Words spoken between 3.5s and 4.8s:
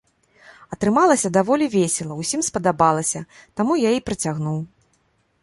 таму я і працягнуў.